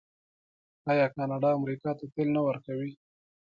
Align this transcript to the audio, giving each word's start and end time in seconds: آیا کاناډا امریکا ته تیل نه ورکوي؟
آیا 0.91 1.05
کاناډا 1.15 1.49
امریکا 1.59 1.91
ته 1.99 2.05
تیل 2.13 2.29
نه 2.35 2.41
ورکوي؟ 2.47 2.91